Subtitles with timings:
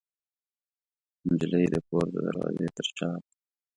[1.27, 3.23] نجلۍ د کور د دروازې تر چاک